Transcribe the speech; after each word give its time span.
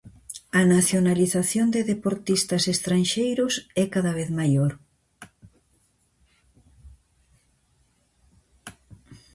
A 0.59 0.61
nacionalización 0.75 1.67
de 1.75 1.81
deportistas 1.91 2.63
estranxeiros 2.73 3.53
é 3.83 3.85
cada 3.93 4.15
vez 4.17 4.29
maior. 4.39 4.71